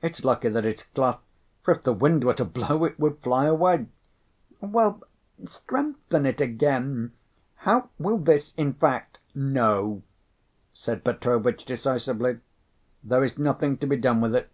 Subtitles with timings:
[0.00, 1.20] It's lucky that it's cloth;
[1.62, 3.88] for, if the wind were to blow, it would fly away."
[4.62, 5.02] "Well,
[5.44, 7.12] strengthen it again.
[7.56, 9.18] How will this, in fact"
[9.58, 10.02] "No,"
[10.72, 12.40] said Petrovitch decisively,
[13.04, 14.48] "there is nothing to be done with it.